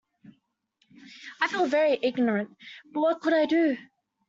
I 1.41 1.47
felt 1.47 1.69
very 1.69 1.99
ignorant, 2.01 2.57
but 2.91 3.01
what 3.01 3.21
could 3.21 3.33
I 3.33 3.45
do? 3.45 3.77